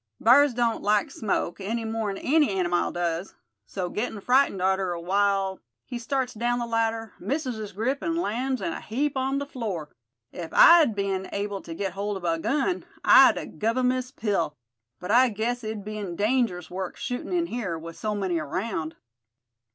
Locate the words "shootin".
16.97-17.31